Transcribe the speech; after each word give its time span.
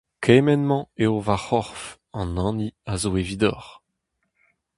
Kement-mañ 0.23 0.83
eo 1.03 1.15
va 1.25 1.37
c’horf, 1.45 1.83
an 2.19 2.29
hini 2.41 2.67
a 2.91 2.93
zo 3.01 3.11
evidoc’h. 3.21 3.69